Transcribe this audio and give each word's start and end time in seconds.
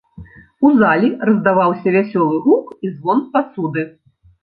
У 0.67 0.71
залі 0.79 1.11
раздаваўся 1.29 1.87
вясёлы 1.99 2.43
гук 2.49 2.75
і 2.85 2.95
звон 2.97 3.25
пасуды. 3.37 3.89